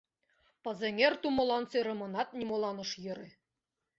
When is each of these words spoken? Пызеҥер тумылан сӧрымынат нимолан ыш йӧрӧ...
Пызеҥер 0.63 1.13
тумылан 1.21 1.63
сӧрымынат 1.71 2.29
нимолан 2.37 2.77
ыш 2.83 2.91
йӧрӧ... 3.03 3.27